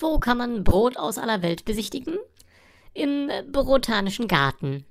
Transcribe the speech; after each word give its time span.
Wo 0.00 0.18
kann 0.18 0.38
man 0.38 0.64
Brot 0.64 0.96
aus 0.96 1.18
aller 1.18 1.42
Welt 1.42 1.64
besichtigen? 1.64 2.18
Im 2.94 3.28
äh, 3.28 3.42
Botanischen 3.42 4.28
Garten. 4.28 4.84